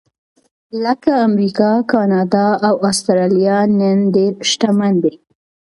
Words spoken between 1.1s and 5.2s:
امریکا، کاناډا او اسټرالیا نن ډېر شتمن دي.